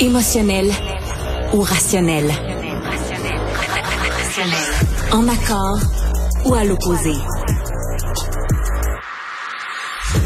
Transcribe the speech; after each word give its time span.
Émotionnel 0.00 0.70
ou 1.52 1.60
rationnel? 1.60 2.30
En 5.12 5.28
accord 5.28 5.78
ou 6.44 6.54
à 6.54 6.64
l'opposé? 6.64 7.12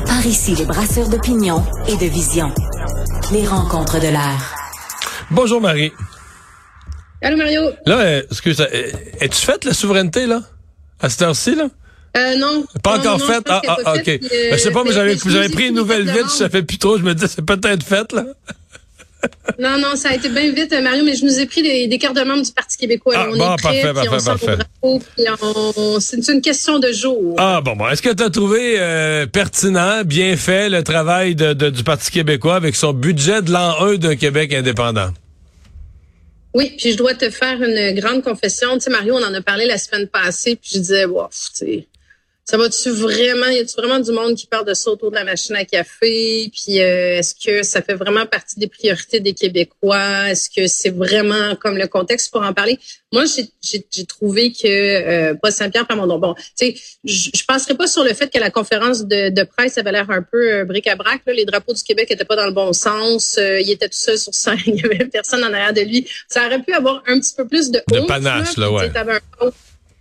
Par 0.06 0.24
ici, 0.24 0.54
les 0.54 0.64
brasseurs 0.64 1.08
d'opinion 1.08 1.64
et 1.88 1.96
de 1.96 2.06
vision. 2.06 2.52
Les 3.32 3.46
rencontres 3.46 3.96
de 3.98 4.08
l'air. 4.08 4.54
Bonjour 5.30 5.60
Marie. 5.60 5.92
Allô 7.22 7.36
Mario. 7.36 7.62
Là, 7.86 7.98
euh, 7.98 8.22
excuse, 8.30 8.60
euh, 8.60 8.90
es-tu 9.20 9.40
faite 9.40 9.64
la 9.64 9.72
souveraineté, 9.74 10.26
là? 10.26 10.40
À 11.00 11.08
cette 11.08 11.22
heure-ci, 11.22 11.54
là? 11.54 11.64
Euh, 12.16 12.36
non. 12.36 12.64
Pas 12.82 12.98
Non, 12.98 13.00
encore 13.00 13.18
non, 13.18 13.26
faite? 13.26 13.42
je 13.46 13.52
Ah, 13.52 13.62
ah, 13.86 13.94
ok. 13.94 14.04
Ben, 14.06 14.20
je 14.52 14.56
sais 14.58 14.70
pas, 14.70 14.80
euh, 14.80 14.84
mais 14.86 14.92
j'avais, 14.92 15.14
je 15.16 15.52
pris 15.52 15.68
une 15.68 15.74
nouvelle 15.74 16.08
vite, 16.08 16.28
ça 16.28 16.48
fait 16.48 16.62
plus 16.62 16.78
trop. 16.78 16.96
Je 16.96 17.02
me 17.02 17.14
disais, 17.14 17.26
c'est 17.26 17.44
peut-être 17.44 17.82
faite, 17.82 18.12
là. 18.12 18.24
Non, 19.58 19.78
non, 19.78 19.96
ça 19.96 20.10
a 20.10 20.14
été 20.14 20.28
bien 20.28 20.50
vite, 20.52 20.72
Mario, 20.82 21.04
mais 21.04 21.14
je 21.14 21.24
nous 21.24 21.38
ai 21.38 21.46
pris 21.46 21.62
des, 21.62 21.86
des 21.86 21.98
cartes 21.98 22.16
de 22.16 22.22
membres 22.22 22.42
du 22.42 22.52
Parti 22.52 22.76
québécois. 22.76 23.14
Ah, 23.16 23.26
on 23.30 23.36
bon, 23.36 23.54
est 23.54 23.56
prêts, 23.62 23.82
parfait, 23.82 24.08
puis 24.08 24.24
parfait, 24.24 24.56
on- 24.82 26.00
c'est 26.00 26.28
une 26.28 26.40
question 26.40 26.78
de 26.78 26.92
jour. 26.92 27.34
Ah, 27.38 27.60
bon, 27.64 27.76
bon. 27.76 27.88
Est-ce 27.88 28.02
que 28.02 28.12
tu 28.12 28.22
as 28.22 28.30
trouvé 28.30 28.76
euh, 28.78 29.26
pertinent, 29.26 30.02
bien 30.04 30.36
fait, 30.36 30.68
le 30.68 30.82
travail 30.82 31.34
de, 31.34 31.52
de- 31.52 31.70
du 31.70 31.84
Parti 31.84 32.10
québécois 32.10 32.56
avec 32.56 32.74
son 32.76 32.92
budget 32.92 33.42
de 33.42 33.50
l'an 33.52 33.74
1 33.80 33.94
d'un 33.96 34.16
Québec 34.16 34.52
indépendant? 34.54 35.10
Oui, 36.54 36.72
puis 36.78 36.92
je 36.92 36.96
dois 36.96 37.14
te 37.14 37.30
faire 37.30 37.60
une 37.62 37.98
grande 37.98 38.22
confession. 38.22 38.74
Tu 38.74 38.80
sais, 38.82 38.90
Mario, 38.90 39.14
on 39.16 39.24
en 39.24 39.34
a 39.34 39.40
parlé 39.40 39.66
la 39.66 39.76
semaine 39.78 40.06
passée, 40.06 40.56
puis 40.56 40.70
je 40.74 40.78
disais, 40.78 41.04
wow, 41.04 41.26
tu 41.28 41.38
sais, 41.52 41.86
ça 42.44 42.58
va-tu 42.58 42.90
vraiment, 42.90 43.46
y 43.46 43.58
a-tu 43.58 43.74
vraiment 43.76 43.98
du 44.00 44.12
monde 44.12 44.36
qui 44.36 44.46
parle 44.46 44.66
de 44.66 44.74
ça 44.74 44.90
autour 44.90 45.10
de 45.10 45.16
la 45.16 45.24
machine 45.24 45.56
à 45.56 45.64
café? 45.64 46.50
Puis 46.52 46.80
euh, 46.82 47.18
est-ce 47.18 47.34
que 47.34 47.62
ça 47.62 47.80
fait 47.80 47.94
vraiment 47.94 48.26
partie 48.26 48.58
des 48.58 48.66
priorités 48.66 49.20
des 49.20 49.32
Québécois? 49.32 50.30
Est-ce 50.30 50.50
que 50.50 50.66
c'est 50.66 50.90
vraiment 50.90 51.56
comme 51.56 51.78
le 51.78 51.86
contexte 51.86 52.30
pour 52.30 52.42
en 52.42 52.52
parler? 52.52 52.78
Moi, 53.12 53.24
j'ai- 53.26 54.04
trouvé 54.06 54.52
que 54.52 54.66
euh, 54.66 55.34
pas 55.34 55.50
Saint-Pierre 55.50 55.86
Plamondon. 55.86 56.18
Bon, 56.18 56.34
tu 56.34 56.42
sais, 56.54 56.74
je 57.04 57.44
penserais 57.46 57.74
pas 57.74 57.86
sur 57.86 58.04
le 58.04 58.12
fait 58.12 58.30
que 58.30 58.38
la 58.38 58.50
conférence 58.50 59.04
de, 59.04 59.30
de 59.30 59.42
presse 59.44 59.78
avait 59.78 59.92
l'air 59.92 60.10
un 60.10 60.22
peu 60.22 60.52
euh, 60.52 60.64
bric-à-brac. 60.64 61.22
là. 61.26 61.32
Les 61.32 61.44
drapeaux 61.44 61.72
du 61.72 61.82
Québec 61.82 62.10
étaient 62.10 62.24
pas 62.24 62.36
dans 62.36 62.46
le 62.46 62.52
bon 62.52 62.72
sens. 62.72 63.36
Euh, 63.38 63.60
il 63.60 63.70
était 63.70 63.88
tout 63.88 63.96
seul 63.96 64.18
sur 64.18 64.34
scène. 64.34 64.58
Il 64.66 64.76
y 64.76 64.84
avait 64.84 65.06
personne 65.06 65.42
en 65.44 65.52
arrière 65.52 65.72
de 65.72 65.80
lui. 65.80 66.06
Ça 66.28 66.44
aurait 66.46 66.60
pu 66.62 66.72
avoir 66.74 67.02
un 67.06 67.18
petit 67.20 67.34
peu 67.36 67.46
plus 67.46 67.70
de 67.70 67.80
De 67.90 68.00
panache, 68.06 68.56
là, 68.56 68.70
ouais. 68.70 68.90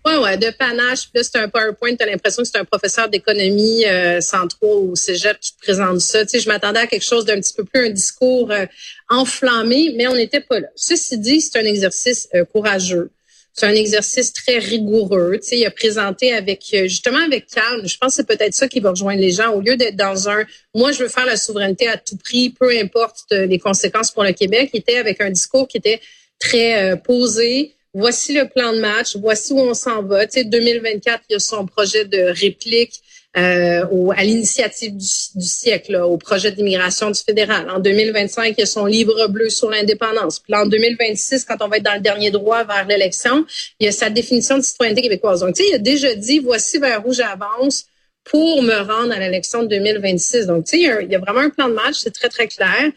Ouais, 0.06 0.18
ouais, 0.18 0.38
de 0.38 0.50
panache. 0.52 1.10
Puis 1.10 1.12
là, 1.16 1.24
c'est 1.24 1.38
un 1.38 1.48
PowerPoint. 1.48 1.96
T'as 1.96 2.06
l'impression 2.06 2.44
que 2.44 2.50
c'est 2.50 2.58
un 2.58 2.66
professeur 2.66 3.10
d'économie 3.10 3.86
euh, 3.86 4.20
centraux 4.20 4.90
au 4.92 4.96
cégep 4.96 5.40
qui 5.40 5.56
te 5.56 5.60
présente 5.60 6.02
ça. 6.02 6.26
Tu 6.26 6.32
sais, 6.32 6.40
je 6.40 6.50
m'attendais 6.50 6.82
à 6.82 6.88
quelque 6.88 7.06
chose 7.06 7.26
d'un 7.26 7.40
petit 7.40 7.54
peu 7.54 7.64
plus 7.64 7.88
un 7.88 7.90
discours 7.90 8.52
euh, 8.52 8.66
enflammé, 9.10 9.94
mais 9.96 10.08
on 10.08 10.16
n'était 10.16 10.42
pas 10.42 10.60
là. 10.60 10.68
Ceci 10.76 11.18
dit, 11.18 11.42
c'est 11.42 11.58
un 11.58 11.66
exercice 11.66 12.28
euh, 12.36 12.44
courageux. 12.44 13.12
C'est 13.54 13.68
un 13.68 13.76
exercice 13.76 14.34
très 14.34 14.58
rigoureux. 14.58 15.38
Tu 15.40 15.50
sais, 15.50 15.60
il 15.60 15.66
a 15.66 15.72
présenté 15.72 16.34
avec 16.34 16.66
euh, 16.74 16.84
justement 16.88 17.24
avec 17.24 17.46
calme. 17.48 17.88
Je 17.88 17.98
pense 17.98 18.14
que 18.14 18.16
c'est 18.16 18.28
peut-être 18.28 18.56
ça 18.56 18.68
qui 18.68 18.80
va 18.80 18.90
rejoindre 18.90 19.22
les 19.22 19.32
gens 19.32 19.52
au 19.52 19.62
lieu 19.62 19.78
d'être 19.78 19.96
dans 19.96 20.28
un 20.28 20.44
moi 20.74 20.92
je 20.92 21.04
veux 21.04 21.08
faire 21.08 21.28
la 21.28 21.38
souveraineté 21.38 21.88
à 21.88 21.98
tout 21.98 22.18
prix, 22.18 22.50
peu 22.50 22.76
importe 22.76 23.32
euh, 23.32 23.46
les 23.46 23.60
conséquences 23.60 24.10
pour 24.10 24.24
le 24.24 24.34
Québec. 24.34 24.72
Il 24.74 24.80
était 24.80 24.98
avec 24.98 25.22
un 25.22 25.30
discours 25.30 25.68
qui 25.68 25.78
était 25.78 26.02
très 26.40 26.94
euh, 26.94 26.96
posé. 26.96 27.76
Voici 27.94 28.34
le 28.34 28.48
plan 28.48 28.74
de 28.74 28.80
match. 28.80 29.16
Voici 29.16 29.54
où 29.54 29.60
on 29.60 29.74
s'en 29.74 30.02
va. 30.04 30.26
Tu 30.26 30.40
sais, 30.40 30.44
2024, 30.46 31.24
il 31.30 31.34
y 31.34 31.36
a 31.36 31.40
son 31.40 31.66
projet 31.66 32.06
de 32.06 32.22
réplique 32.22 33.02
euh, 33.36 34.10
à 34.16 34.24
l'initiative 34.24 34.96
du, 34.96 35.46
siècle, 35.46 35.96
au 35.96 36.18
projet 36.18 36.52
d'immigration 36.52 37.10
du 37.10 37.20
fédéral. 37.20 37.70
En 37.70 37.80
2025, 37.80 38.56
il 38.58 38.60
y 38.60 38.64
a 38.64 38.68
son 38.68 38.86
livre 38.86 39.28
bleu 39.28 39.50
sur 39.50 39.70
l'indépendance. 39.70 40.40
Puis 40.40 40.54
en 40.56 40.66
2026, 40.68 41.46
quand 41.46 41.58
on 41.62 41.68
va 41.68 41.78
être 41.78 41.84
dans 41.84 41.96
le 41.96 42.00
dernier 42.00 42.30
droit 42.30 42.64
vers 42.64 42.86
l'élection, 42.88 43.46
il 43.80 43.86
y 43.86 43.90
a 43.90 43.92
sa 43.92 44.10
définition 44.10 44.58
de 44.58 44.64
citoyenneté 44.64 45.02
québécoise. 45.02 45.40
Donc, 45.40 45.56
tu 45.56 45.64
il 45.64 45.74
a 45.74 45.80
déjà 45.80 46.14
dit, 46.14 46.40
voici 46.40 46.78
vers 46.78 47.06
où 47.08 47.14
j'avance 47.14 47.86
pour 48.24 48.62
me 48.62 48.76
rendre 48.76 49.14
à 49.14 49.20
l'élection 49.20 49.64
de 49.64 49.68
2026. 49.68 50.46
Donc, 50.46 50.66
tu 50.66 50.78
sais, 50.78 51.04
il 51.04 51.12
y 51.12 51.16
a 51.16 51.20
vraiment 51.20 51.42
un 51.42 51.50
plan 51.50 51.70
de 51.70 51.74
match, 51.74 51.96
c'est 51.96 52.14
très, 52.14 52.30
très 52.30 52.48
clair. 52.48 52.92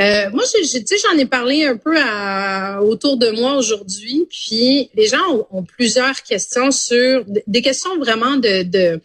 Euh, 0.00 0.28
moi, 0.32 0.42
tu 0.52 0.64
sais, 0.64 0.96
j'en 1.04 1.16
ai 1.16 1.24
parlé 1.26 1.64
un 1.66 1.76
peu 1.76 1.96
à- 2.00 2.82
autour 2.82 3.16
de 3.16 3.30
moi 3.30 3.56
aujourd'hui, 3.56 4.26
puis 4.28 4.90
les 4.94 5.06
gens 5.06 5.46
ont, 5.50 5.62
plusieurs 5.62 6.20
questions 6.22 6.72
sur 6.72 7.24
des 7.46 7.62
questions 7.62 7.96
vraiment 7.98 8.36
de, 8.36 8.64
de 8.64 9.00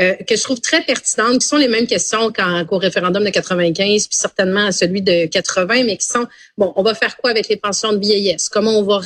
euh, 0.00 0.14
que 0.26 0.34
je 0.34 0.42
trouve 0.42 0.60
très 0.60 0.82
pertinentes, 0.82 1.42
qui 1.42 1.46
sont 1.46 1.58
les 1.58 1.68
mêmes 1.68 1.86
questions 1.86 2.32
qu'au 2.32 2.78
référendum 2.78 3.22
de 3.22 3.30
95, 3.30 4.08
puis 4.08 4.16
certainement 4.16 4.66
à 4.66 4.72
celui 4.72 5.02
de 5.02 5.26
80, 5.26 5.84
mais 5.84 5.96
qui 5.96 6.06
sont 6.06 6.26
bon, 6.56 6.72
on 6.76 6.82
va 6.82 6.94
faire 6.94 7.16
quoi 7.18 7.30
avec 7.30 7.48
les 7.48 7.56
pensions 7.56 7.92
de 7.92 7.98
vieillesse? 7.98 8.48
Comment 8.48 8.78
on 8.78 8.82
va 8.82 9.00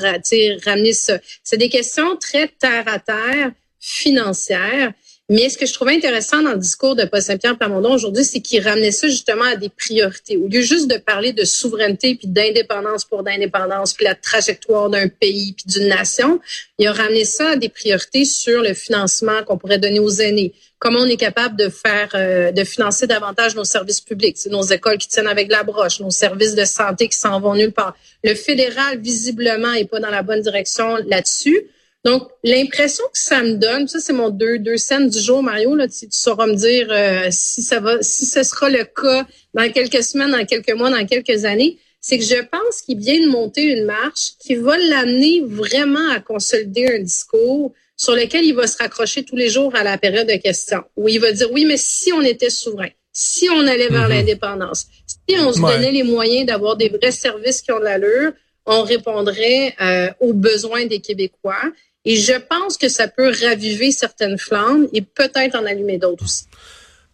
ramener 0.65 0.93
ça? 0.93 1.19
C'est 1.45 1.59
des 1.59 1.69
questions 1.69 2.17
très 2.17 2.49
terre 2.49 2.85
à 2.87 2.99
terre, 2.99 3.51
financières. 3.79 4.93
Mais 5.29 5.49
ce 5.49 5.59
que 5.59 5.67
je 5.67 5.75
trouvais 5.75 5.97
intéressant 5.97 6.41
dans 6.41 6.53
le 6.53 6.59
discours 6.59 6.95
de 6.95 7.05
Paul 7.05 7.21
Saint-Pierre 7.21 7.59
Plamondon 7.59 7.95
aujourd'hui, 7.95 8.25
c'est 8.25 8.41
qu'il 8.41 8.63
ramenait 8.63 8.93
ça 8.93 9.09
justement 9.09 9.45
à 9.45 9.57
des 9.57 9.71
priorités. 9.71 10.37
Au 10.37 10.47
lieu 10.47 10.61
juste 10.61 10.89
de 10.89 10.99
parler 10.99 11.33
de 11.33 11.45
souveraineté 11.45 12.15
puis 12.15 12.29
d'indépendance 12.29 13.05
pour 13.05 13.25
d'indépendance, 13.25 13.93
puis 13.93 14.05
la 14.05 14.15
trajectoire 14.15 14.89
d'un 14.89 15.09
pays 15.09 15.55
puis 15.55 15.65
d'une 15.67 15.89
nation, 15.89 16.39
il 16.79 16.87
a 16.87 16.93
ramené 16.93 17.25
ça 17.25 17.51
à 17.51 17.57
des 17.57 17.69
priorités 17.69 18.25
sur 18.25 18.63
le 18.63 18.73
financement 18.73 19.43
qu'on 19.45 19.59
pourrait 19.59 19.81
donner 19.81 19.99
aux 19.99 20.21
aînés. 20.21 20.55
Comment 20.79 21.01
on 21.01 21.07
est 21.07 21.17
capable 21.17 21.57
de 21.57 21.71
faire, 21.71 22.11
euh, 22.15 22.53
de 22.53 22.63
financer 22.63 23.09
davantage 23.09 23.57
nos 23.57 23.65
services 23.65 24.01
publics, 24.01 24.37
nos 24.49 24.63
écoles 24.63 24.99
qui 24.99 25.09
tiennent 25.09 25.27
avec 25.27 25.51
la 25.51 25.65
broche, 25.65 25.99
nos 25.99 26.11
services 26.11 26.55
de 26.55 26.65
santé 26.65 27.09
qui 27.09 27.17
s'en 27.17 27.41
vont 27.41 27.57
nulle 27.57 27.73
part. 27.73 27.97
Le 28.23 28.35
fédéral 28.37 29.01
visiblement 29.01 29.73
est 29.73 29.87
pas 29.87 29.99
dans 29.99 30.11
la 30.11 30.23
bonne 30.23 30.43
direction 30.43 30.99
là-dessus. 31.09 31.67
Donc, 32.07 32.29
l'impression 32.45 33.03
que 33.13 33.19
ça 33.19 33.43
me 33.43 33.55
donne, 33.55 33.89
ça 33.89 33.99
c'est 33.99 34.13
mon 34.13 34.31
deux, 34.31 34.59
deux 34.61 34.77
scènes 34.77 35.09
du 35.09 35.19
jour, 35.19 35.43
Mario, 35.43 35.75
là, 35.75 35.89
tu, 35.89 36.09
tu 36.09 36.17
sauras 36.17 36.47
me 36.47 36.55
dire 36.55 36.87
euh, 36.91 37.27
si 37.33 37.63
ça 37.63 37.81
va, 37.81 38.01
si 38.01 38.25
ce 38.27 38.45
sera 38.45 38.71
le 38.71 38.85
cas 38.85 39.27
dans 39.55 39.69
quelques 39.73 40.05
semaines, 40.05 40.31
dans 40.31 40.45
quelques 40.47 40.71
mois, 40.79 40.89
dans 40.89 41.05
quelques 41.05 41.45
années, 41.45 41.79
c'est 42.01 42.17
que 42.19 42.25
je 42.25 42.41
pense 42.55 42.83
qu'il 42.83 42.99
vient 42.99 43.21
de 43.21 43.27
monter 43.29 43.65
une 43.65 43.87
marche 43.87 44.35
qui 44.39 44.55
va 44.55 44.79
l'amener 44.79 45.43
vraiment 45.45 46.09
à 46.11 46.21
consolider 46.21 46.87
un 46.95 47.01
discours 47.01 47.73
sur 47.97 48.15
lequel 48.15 48.45
il 48.45 48.55
va 48.55 48.69
se 48.69 48.79
raccrocher 48.79 49.25
tous 49.25 49.35
les 49.35 49.49
jours 49.49 49.75
à 49.75 49.83
la 49.83 49.99
période 49.99 50.29
de 50.29 50.37
questions, 50.37 50.85
où 50.97 51.09
il 51.09 51.19
va 51.19 51.33
dire 51.33 51.51
oui, 51.51 51.65
mais 51.65 51.77
si 51.77 52.13
on 52.13 52.23
était 52.23 52.51
souverain, 52.51 52.91
si 53.13 53.49
on 53.51 53.67
allait 53.67 53.89
vers 53.89 54.05
Mhm. 54.09 54.15
l'indépendance, 54.15 54.87
si 55.29 55.35
on 55.41 55.53
se 55.53 55.59
Ouais. 55.61 55.73
donnait 55.73 55.91
les 55.91 56.05
moyens 56.05 56.47
d'avoir 56.47 56.77
des 56.77 56.89
vrais 56.89 57.11
services 57.11 57.63
qui 57.63 57.73
ont 57.73 57.81
de 57.81 57.85
l'allure, 57.85 58.33
on 58.69 58.83
répondrait 58.83 59.75
euh, 59.81 60.09
aux 60.21 60.33
besoins 60.33 60.87
des 60.87 61.01
Québécois. 61.01 61.63
Et 62.07 62.17
je 62.17 62.33
pense 62.33 62.79
que 62.79 62.89
ça 62.89 63.09
peut 63.09 63.33
raviver 63.43 63.91
certaines 63.91 64.39
flammes 64.39 64.87
et 64.93 65.03
peut-être 65.03 65.57
en 65.57 65.67
allumer 65.67 65.99
d'autres 65.99 66.25
aussi. 66.25 66.45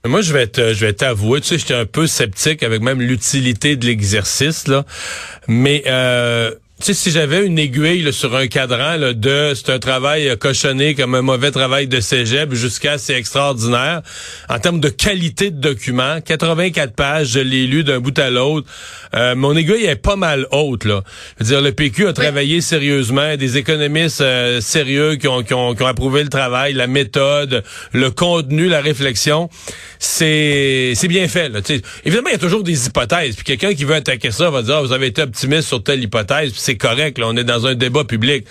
Moi, 0.04 0.20
je 0.20 0.32
vais 0.32 0.48
te, 0.48 0.75
je 0.75 0.84
vais 0.84 0.92
t'avouer, 0.92 1.41
tu 1.41 1.48
sais, 1.48 1.58
j'étais 1.58 1.75
un 1.75 1.86
peu 1.86 2.06
sceptique 2.06 2.62
avec 2.62 2.82
même 2.82 3.00
l'utilité 3.00 3.76
de 3.76 3.86
l'exercice, 3.86 4.66
là. 4.66 4.84
Mais, 5.47 5.84
euh, 5.86 6.53
sais, 6.87 6.94
si 6.94 7.10
j'avais 7.10 7.47
une 7.47 7.59
aiguille 7.59 8.03
là, 8.03 8.12
sur 8.12 8.34
un 8.34 8.47
cadran 8.47 8.97
là, 8.97 9.12
de 9.12 9.53
c'est 9.54 9.70
un 9.70 9.78
travail 9.78 10.28
euh, 10.28 10.37
cochonné 10.37 10.94
comme 10.94 11.15
un 11.15 11.22
mauvais 11.22 11.50
travail 11.50 11.87
de 11.87 12.00
cégep 12.00 12.53
jusqu'à 12.54 12.98
c'est 12.98 13.15
extraordinaire, 13.15 14.03
en 14.48 14.59
termes 14.59 14.81
de 14.81 14.88
qualité 14.88 15.50
de 15.50 15.60
document, 15.60 16.21
84 16.21 16.94
pages, 16.94 17.28
je 17.28 17.41
l'ai 17.41 17.66
lu 17.66 17.84
d'un 17.84 18.00
bout 18.00 18.19
à 18.19 18.31
l'autre. 18.31 18.66
Euh, 19.15 19.34
mon 19.37 19.54
aiguille 19.56 19.84
est 19.84 19.97
pas 19.97 20.16
mal 20.16 20.47
haute, 20.50 20.84
là. 20.84 21.03
Je 21.38 21.44
veux 21.44 21.50
dire, 21.50 21.60
le 21.60 21.72
PQ 21.72 22.09
a 22.09 22.12
travaillé 22.12 22.60
sérieusement, 22.60 23.37
des 23.37 23.59
économistes 23.59 24.21
euh, 24.21 24.60
sérieux 24.60 25.16
qui 25.16 25.28
ont, 25.28 25.42
qui, 25.42 25.54
ont, 25.54 25.75
qui 25.75 25.82
ont 25.82 25.87
approuvé 25.87 26.22
le 26.22 26.31
travail, 26.31 26.72
la 26.72 26.87
méthode, 26.87 27.62
le 27.92 28.10
contenu, 28.10 28.69
la 28.69 28.81
réflexion. 28.81 29.48
C'est 29.98 30.94
c'est 30.97 31.09
bien 31.09 31.28
fait, 31.28 31.48
là. 31.48 31.60
Évidemment, 32.04 32.28
il 32.28 32.32
y 32.32 32.37
a 32.37 32.38
toujours 32.38 32.65
des 32.65 32.87
hypothèses. 32.87 33.37
Puis 33.37 33.44
quelqu'un 33.44 33.75
qui 33.75 33.84
veut 33.84 33.94
attaquer 33.94 34.31
ça 34.31 34.50
va 34.50 34.62
dire, 34.62 34.76
Ah, 34.76 34.82
vous 34.82 34.92
avez 34.92 35.06
été 35.06 35.22
optimiste 35.22 35.69
sur 35.69 35.83
telle 35.83 36.03
hypothèse, 36.03 36.51
puis 36.53 36.72
c'est 36.72 36.78
correct, 36.78 37.19
là, 37.19 37.27
on 37.28 37.36
est 37.36 37.45
dans 37.45 37.66
un 37.66 37.74
débat 37.74 38.04
public. 38.04 38.47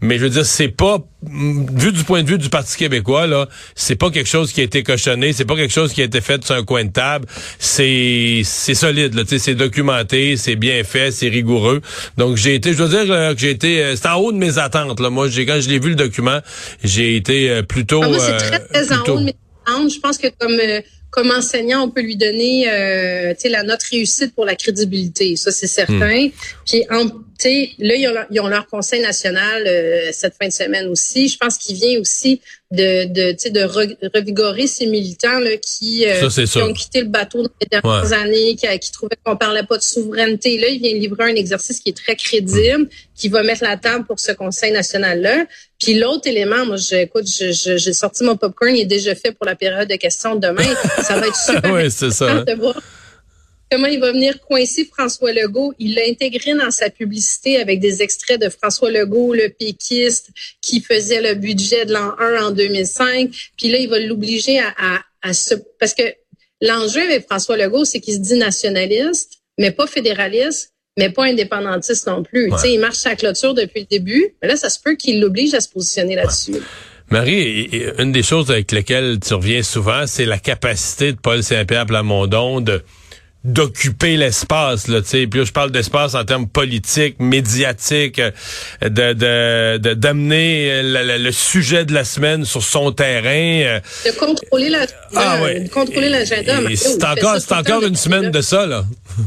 Mais 0.00 0.18
je 0.18 0.24
veux 0.24 0.30
dire, 0.30 0.44
c'est 0.44 0.68
pas, 0.68 0.98
vu 1.22 1.92
du 1.92 2.04
point 2.04 2.22
de 2.22 2.28
vue 2.28 2.38
du 2.38 2.50
Parti 2.50 2.76
québécois, 2.76 3.26
là, 3.26 3.48
c'est 3.74 3.96
pas 3.96 4.10
quelque 4.10 4.28
chose 4.28 4.52
qui 4.52 4.60
a 4.60 4.64
été 4.64 4.82
cochonné, 4.82 5.32
c'est 5.32 5.44
pas 5.44 5.56
quelque 5.56 5.72
chose 5.72 5.92
qui 5.92 6.02
a 6.02 6.04
été 6.04 6.20
fait 6.20 6.44
sur 6.44 6.54
un 6.54 6.64
coin 6.64 6.84
de 6.84 6.92
table. 6.92 7.26
C'est 7.58 8.42
c'est 8.44 8.74
solide, 8.74 9.14
là, 9.14 9.22
tu 9.22 9.30
sais, 9.30 9.38
c'est 9.38 9.54
documenté, 9.54 10.36
c'est 10.36 10.56
bien 10.56 10.84
fait, 10.84 11.10
c'est 11.12 11.28
rigoureux. 11.28 11.80
Donc 12.18 12.36
j'ai 12.36 12.54
été, 12.54 12.72
je 12.72 12.78
dois 12.78 12.88
dire 12.88 13.10
euh, 13.10 13.34
que 13.34 13.40
j'ai 13.40 13.50
été, 13.50 13.82
euh, 13.82 13.96
c'est 13.96 14.08
en 14.08 14.16
haut 14.16 14.32
de 14.32 14.38
mes 14.38 14.58
attentes, 14.58 15.00
là. 15.00 15.08
Moi, 15.08 15.28
j'ai 15.28 15.46
quand 15.46 15.60
je 15.60 15.68
l'ai 15.68 15.78
vu 15.78 15.90
le 15.90 15.94
document, 15.94 16.40
j'ai 16.84 17.16
été 17.16 17.50
euh, 17.50 17.62
plutôt. 17.62 18.02
Ah, 18.02 18.08
moi, 18.08 18.18
c'est 18.18 18.32
euh, 18.32 18.38
très, 18.38 18.60
très 18.60 18.92
en 18.92 19.00
haut 19.02 19.18
de 19.18 19.24
mes 19.24 19.36
attentes. 19.66 19.90
Je 19.92 20.00
pense 20.00 20.18
que 20.18 20.28
comme, 20.38 20.58
euh, 20.60 20.80
comme 21.10 21.30
enseignant, 21.30 21.84
on 21.84 21.90
peut 21.90 22.02
lui 22.02 22.16
donner 22.16 22.68
euh, 22.68 23.34
tu 23.34 23.42
sais, 23.42 23.48
la 23.48 23.62
note 23.62 23.82
réussite 23.90 24.34
pour 24.34 24.44
la 24.44 24.56
crédibilité. 24.56 25.36
Ça, 25.36 25.52
c'est 25.52 25.66
certain. 25.66 26.28
Puis, 26.66 26.84
en, 26.90 27.06
sais, 27.42 27.70
là, 27.78 27.94
ils 27.94 28.08
ont, 28.08 28.12
leur, 28.12 28.26
ils 28.30 28.40
ont 28.40 28.48
leur 28.48 28.66
conseil 28.66 29.00
national 29.00 29.64
euh, 29.66 30.10
cette 30.12 30.34
fin 30.40 30.48
de 30.48 30.52
semaine 30.52 30.88
aussi. 30.88 31.28
Je 31.28 31.36
pense 31.36 31.58
qu'il 31.58 31.76
vient 31.76 32.00
aussi 32.00 32.40
de, 32.70 33.04
de, 33.04 33.50
de 33.50 34.08
revigorer 34.14 34.66
ces 34.66 34.86
militants 34.86 35.38
là, 35.38 35.56
qui, 35.58 36.06
euh, 36.06 36.28
ont 36.62 36.72
quitté 36.72 37.02
le 37.02 37.08
bateau 37.08 37.42
dans 37.42 37.50
les 37.60 37.66
dernières 37.70 38.12
années, 38.12 38.56
qui, 38.56 38.66
qui 38.78 38.92
trouvaient 38.92 39.16
qu'on 39.24 39.36
parlait 39.36 39.62
pas 39.62 39.76
de 39.76 39.82
souveraineté. 39.82 40.58
Là, 40.58 40.68
il 40.68 40.80
vient 40.80 40.94
livrer 40.94 41.24
un 41.24 41.34
exercice 41.34 41.80
qui 41.80 41.90
est 41.90 41.96
très 41.96 42.16
crédible, 42.16 42.88
qui 43.14 43.28
va 43.28 43.42
mettre 43.42 43.62
la 43.62 43.76
table 43.76 44.06
pour 44.06 44.18
ce 44.18 44.32
Conseil 44.32 44.72
national-là. 44.72 45.44
Puis 45.78 45.94
l'autre 45.94 46.26
élément, 46.28 46.64
moi, 46.64 46.76
j'écoute, 46.76 47.26
j'ai 47.26 47.92
sorti 47.92 48.24
mon 48.24 48.36
popcorn, 48.36 48.74
il 48.74 48.82
est 48.82 48.86
déjà 48.86 49.14
fait 49.14 49.32
pour 49.32 49.46
la 49.46 49.54
période 49.54 49.88
de 49.88 49.96
questions 49.96 50.36
demain. 50.36 50.74
Ça 51.02 51.18
va 51.18 51.26
être 51.26 51.36
super 51.46 51.72
ouais, 51.72 51.90
c'est 51.90 52.10
ça 52.10 52.44
comment 53.72 53.86
il 53.86 54.00
va 54.00 54.12
venir 54.12 54.38
coincer 54.40 54.84
François 54.84 55.32
Legault? 55.32 55.72
Il 55.78 55.94
l'a 55.94 56.02
intégré 56.06 56.52
dans 56.52 56.70
sa 56.70 56.90
publicité 56.90 57.58
avec 57.58 57.80
des 57.80 58.02
extraits 58.02 58.38
de 58.38 58.50
François 58.50 58.90
Legault, 58.90 59.32
le 59.32 59.48
péquiste, 59.48 60.28
qui 60.60 60.82
faisait 60.82 61.22
le 61.22 61.34
budget 61.34 61.86
de 61.86 61.94
l'an 61.94 62.12
1 62.18 62.44
en 62.44 62.50
2005. 62.50 63.30
Puis 63.56 63.68
là, 63.70 63.78
il 63.78 63.88
va 63.88 63.98
l'obliger 63.98 64.60
à, 64.60 64.74
à, 64.76 65.00
à 65.22 65.32
se... 65.32 65.54
Parce 65.80 65.94
que 65.94 66.02
l'enjeu 66.60 67.00
avec 67.00 67.24
François 67.24 67.56
Legault, 67.56 67.86
c'est 67.86 68.00
qu'il 68.00 68.12
se 68.12 68.18
dit 68.18 68.34
nationaliste, 68.34 69.38
mais 69.58 69.70
pas 69.70 69.86
fédéraliste, 69.86 70.74
mais 70.98 71.08
pas 71.08 71.24
indépendantiste 71.24 72.06
non 72.06 72.22
plus. 72.22 72.50
sais, 72.58 72.74
Il 72.74 72.78
marche 72.78 72.98
sa 72.98 73.16
clôture 73.16 73.54
depuis 73.54 73.80
le 73.80 73.86
début. 73.86 74.34
Mais 74.42 74.48
là, 74.48 74.56
ça 74.56 74.68
se 74.68 74.78
peut 74.80 74.96
qu'il 74.96 75.18
l'oblige 75.18 75.54
à 75.54 75.62
se 75.62 75.70
positionner 75.70 76.14
là-dessus. 76.14 76.56
Marie, 77.08 77.70
une 77.98 78.12
des 78.12 78.22
choses 78.22 78.50
avec 78.50 78.70
lesquelles 78.70 79.18
tu 79.18 79.32
reviens 79.32 79.62
souvent, 79.62 80.06
c'est 80.06 80.26
la 80.26 80.38
capacité 80.38 81.12
de 81.12 81.18
Paul 81.18 81.42
Saint-Pierre 81.42 81.86
Plamondon 81.86 82.60
de 82.60 82.82
d'occuper 83.44 84.16
l'espace 84.16 84.86
là 84.86 85.00
tu 85.02 85.08
sais 85.08 85.26
puis 85.26 85.44
je 85.44 85.52
parle 85.52 85.72
d'espace 85.72 86.14
en 86.14 86.24
termes 86.24 86.46
politiques 86.46 87.16
médiatiques 87.18 88.20
euh, 88.20 88.30
de 88.82 89.12
de 89.14 89.94
d'amener 89.94 90.80
le, 90.84 91.32
sujet 91.32 91.84
de 91.84 91.92
la 91.92 92.04
semaine 92.04 92.44
sur 92.44 92.62
son 92.62 92.92
terrain 92.92 93.28
euh. 93.28 93.80
de 94.06 94.12
contrôler 94.12 94.68
la 94.68 94.86
ah, 95.16 95.38
de 95.38 95.68
contrôler 95.68 96.08
l'agenda 96.08 96.60
c'est 96.76 97.04
encore 97.04 97.40
c'est 97.40 97.54
encore 97.54 97.82
une 97.82 97.96
semaine 97.96 98.30
de 98.30 98.40
ça 98.40 98.64
là 98.66 98.84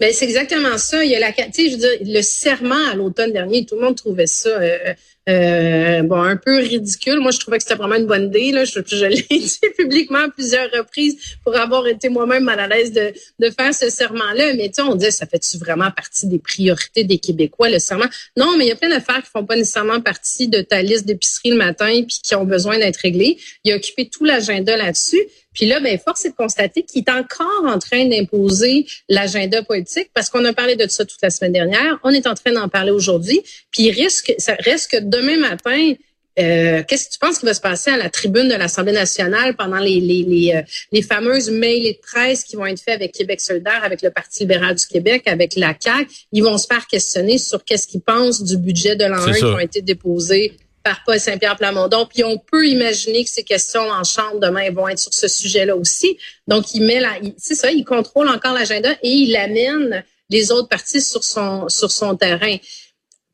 ben, 0.00 0.12
c'est 0.14 0.24
exactement 0.24 0.78
ça. 0.78 1.04
Il 1.04 1.10
y 1.10 1.14
a 1.14 1.20
la, 1.20 1.30
je 1.30 1.72
veux 1.72 1.76
dire, 1.76 1.90
le 2.00 2.22
serment 2.22 2.90
à 2.90 2.94
l'automne 2.94 3.32
dernier, 3.32 3.66
tout 3.66 3.76
le 3.76 3.82
monde 3.82 3.96
trouvait 3.96 4.26
ça 4.26 4.48
euh, 4.48 4.94
euh, 5.30 6.02
bon, 6.02 6.20
un 6.20 6.36
peu 6.36 6.58
ridicule. 6.58 7.20
Moi, 7.20 7.30
je 7.30 7.38
trouvais 7.38 7.58
que 7.58 7.62
c'était 7.62 7.76
vraiment 7.76 7.94
une 7.94 8.06
bonne 8.06 8.26
idée. 8.26 8.52
Là. 8.52 8.64
Je, 8.64 9.06
l'ai 9.06 9.22
dit 9.30 9.60
publiquement 9.76 10.24
à 10.24 10.28
plusieurs 10.28 10.70
reprises 10.70 11.16
pour 11.44 11.56
avoir 11.56 11.86
été 11.86 12.08
moi-même 12.08 12.44
mal 12.44 12.58
à 12.58 12.66
l'aise 12.66 12.92
de, 12.92 13.12
de 13.38 13.50
faire 13.50 13.72
ce 13.74 13.90
serment-là. 13.90 14.54
Mais 14.54 14.70
tu 14.70 14.80
on 14.82 14.94
disait, 14.94 15.10
ça 15.10 15.26
fait-tu 15.26 15.58
vraiment 15.58 15.90
partie 15.90 16.26
des 16.26 16.38
priorités 16.38 17.04
des 17.04 17.18
Québécois, 17.18 17.70
le 17.70 17.78
serment? 17.78 18.08
Non, 18.36 18.56
mais 18.56 18.64
il 18.64 18.68
y 18.68 18.72
a 18.72 18.76
plein 18.76 18.88
d'affaires 18.88 19.22
qui 19.22 19.30
font 19.30 19.44
pas 19.44 19.56
nécessairement 19.56 20.00
partie 20.00 20.48
de 20.48 20.60
ta 20.60 20.82
liste 20.82 21.06
d'épicerie 21.06 21.50
le 21.50 21.56
matin 21.56 22.02
puis 22.06 22.18
qui 22.22 22.34
ont 22.34 22.44
besoin 22.44 22.78
d'être 22.78 22.98
réglées. 22.98 23.38
Il 23.64 23.72
a 23.72 23.76
occupé 23.76 24.08
tout 24.08 24.24
l'agenda 24.24 24.76
là-dessus. 24.76 25.20
Puis 25.52 25.66
là, 25.66 25.80
ben, 25.80 25.98
force 25.98 26.24
est 26.24 26.30
de 26.30 26.34
constater 26.34 26.82
qu'il 26.84 27.02
est 27.02 27.10
encore 27.10 27.64
en 27.66 27.78
train 27.78 28.06
d'imposer 28.06 28.86
l'agenda 29.08 29.62
politique 29.62 30.10
parce 30.14 30.30
qu'on 30.30 30.44
a 30.44 30.52
parlé 30.52 30.76
de 30.76 30.86
ça 30.88 31.04
toute 31.04 31.20
la 31.22 31.30
semaine 31.30 31.52
dernière. 31.52 31.98
On 32.04 32.10
est 32.10 32.26
en 32.26 32.34
train 32.34 32.52
d'en 32.52 32.68
parler 32.68 32.92
aujourd'hui. 32.92 33.40
Puis 33.72 33.84
il 33.84 33.90
risque, 33.90 34.32
ça 34.38 34.54
reste 34.60 34.92
que 34.92 35.00
demain 35.20 35.36
matin, 35.36 35.94
euh, 36.38 36.82
qu'est-ce 36.86 37.08
que 37.08 37.12
tu 37.12 37.18
penses 37.18 37.38
qui 37.38 37.46
va 37.46 37.54
se 37.54 37.60
passer 37.60 37.90
à 37.90 37.96
la 37.96 38.08
tribune 38.08 38.48
de 38.48 38.54
l'Assemblée 38.54 38.92
nationale 38.92 39.56
pendant 39.56 39.78
les, 39.78 40.00
les, 40.00 40.22
les, 40.22 40.52
euh, 40.54 40.62
les 40.92 41.02
fameuses 41.02 41.50
mails 41.50 41.86
et 41.86 42.00
presse 42.00 42.44
qui 42.44 42.56
vont 42.56 42.66
être 42.66 42.80
faits 42.80 42.94
avec 42.94 43.12
Québec 43.12 43.40
solidaire, 43.40 43.82
avec 43.82 44.00
le 44.00 44.10
Parti 44.10 44.40
libéral 44.40 44.74
du 44.76 44.86
Québec, 44.86 45.24
avec 45.26 45.56
la 45.56 45.74
CAQ? 45.78 46.08
Ils 46.32 46.42
vont 46.42 46.56
se 46.56 46.66
faire 46.66 46.86
questionner 46.86 47.36
sur 47.38 47.64
qu'est-ce 47.64 47.86
qu'ils 47.86 48.00
pensent 48.00 48.42
du 48.42 48.56
budget 48.56 48.96
de 48.96 49.04
l'an 49.04 49.26
1 49.26 49.32
qui 49.32 49.44
ont 49.44 49.58
été 49.58 49.82
déposés 49.82 50.56
par 50.82 51.02
Paul 51.04 51.20
Saint-Pierre 51.20 51.56
Plamondon. 51.56 52.06
Puis 52.06 52.24
on 52.24 52.38
peut 52.38 52.66
imaginer 52.66 53.24
que 53.24 53.30
ces 53.30 53.42
questions 53.42 53.88
en 53.90 54.04
chambre 54.04 54.40
demain 54.40 54.70
vont 54.70 54.88
être 54.88 54.98
sur 54.98 55.12
ce 55.12 55.28
sujet-là 55.28 55.76
aussi. 55.76 56.16
Donc 56.48 56.74
il 56.74 56.84
met 56.84 57.00
la, 57.00 57.10
c'est 57.36 57.54
ça, 57.54 57.70
il 57.70 57.84
contrôle 57.84 58.28
encore 58.28 58.54
l'agenda 58.54 58.90
et 59.02 59.10
il 59.10 59.36
amène 59.36 60.04
les 60.30 60.52
autres 60.52 60.68
partis 60.68 61.02
sur 61.02 61.24
son 61.24 61.68
sur 61.68 61.90
son 61.90 62.16
terrain. 62.16 62.56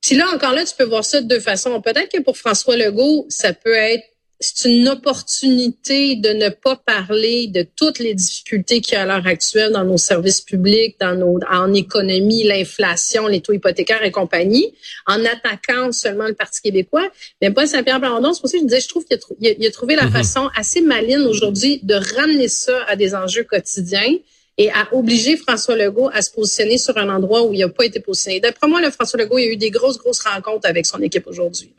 Puis 0.07 0.15
là 0.15 0.27
encore 0.33 0.53
là, 0.53 0.65
tu 0.65 0.73
peux 0.77 0.85
voir 0.85 1.05
ça 1.05 1.21
de 1.21 1.27
deux 1.27 1.41
façons. 1.41 1.81
Peut-être 1.81 2.13
que 2.13 2.23
pour 2.23 2.37
François 2.37 2.77
Legault, 2.77 3.27
ça 3.29 3.53
peut 3.53 3.75
être 3.75 4.05
c'est 4.39 4.69
une 4.69 4.87
opportunité 4.89 6.15
de 6.15 6.29
ne 6.29 6.51
pas 6.51 6.77
parler 6.77 7.47
de 7.47 7.67
toutes 7.75 7.99
les 7.99 8.13
difficultés 8.13 8.83
qu'il 8.83 8.93
y 8.93 8.97
a 8.99 9.03
à 9.03 9.07
l'heure 9.07 9.27
actuelle 9.27 9.73
dans 9.73 9.83
nos 9.83 9.97
services 9.97 10.43
publics, 10.43 10.97
dans 11.01 11.15
nos, 11.15 11.41
en 11.51 11.73
économie, 11.73 12.45
l'inflation, 12.45 13.27
les 13.29 13.41
taux 13.41 13.55
hypothécaires 13.55 14.05
et 14.05 14.11
compagnie, 14.11 14.75
en 15.07 15.25
attaquant 15.25 15.91
seulement 15.91 16.27
le 16.27 16.35
Parti 16.35 16.61
québécois. 16.61 17.09
Mais 17.41 17.51
pas 17.51 17.67
Saint-Pierre 17.67 17.99
Blandon, 17.99 18.35
c'est 18.35 18.43
pour 18.43 18.51
ça 18.51 18.59
que 18.59 18.63
je 18.63 18.69
disais, 18.69 18.83
je 18.83 18.89
trouve 18.89 19.07
qu'il 19.07 19.17
a, 19.17 19.67
a, 19.67 19.71
trouvé 19.71 19.97
la 19.97 20.05
mm-hmm. 20.05 20.13
façon 20.13 20.51
assez 20.55 20.83
maligne 20.83 21.27
aujourd'hui 21.27 21.81
de 21.83 21.95
ramener 21.95 22.49
ça 22.49 22.85
à 22.89 22.95
des 22.95 23.15
enjeux 23.15 23.45
quotidiens 23.45 24.17
et 24.59 24.71
à 24.71 24.89
obliger 24.93 25.37
François 25.37 25.77
Legault 25.77 26.11
à 26.13 26.23
se 26.23 26.31
positionner 26.31 26.79
sur 26.79 26.97
un 26.97 27.09
endroit 27.09 27.45
où 27.45 27.53
il 27.53 27.61
n'a 27.61 27.69
pas 27.69 27.85
été 27.85 28.01
positionné. 28.01 28.41
D'après 28.41 28.69
moi, 28.69 28.81
le 28.81 28.91
François 28.91 29.19
Legault, 29.21 29.39
il 29.39 29.49
a 29.49 29.53
eu 29.53 29.57
des 29.57 29.71
grosses, 29.71 29.99
grosses 29.99 30.21
rencontres 30.21 30.69
avec 30.69 30.87
son 30.87 31.01
équipe 31.01 31.27
aujourd'hui. 31.27 31.73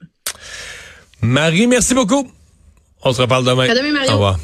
Marie, 1.22 1.68
merci 1.68 1.94
beaucoup. 1.94 2.30
On 3.02 3.14
se 3.14 3.22
reparle 3.22 3.46
demain. 3.46 3.70
À 3.70 3.76
demain, 3.76 3.92
Mario. 3.92 4.10
Au 4.10 4.14
revoir. 4.14 4.40